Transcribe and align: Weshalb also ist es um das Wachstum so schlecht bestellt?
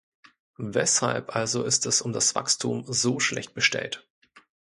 Weshalb 0.57 1.35
also 1.35 1.61
ist 1.63 1.85
es 1.85 2.01
um 2.01 2.11
das 2.11 2.33
Wachstum 2.33 2.85
so 2.87 3.19
schlecht 3.19 3.53
bestellt? 3.53 4.09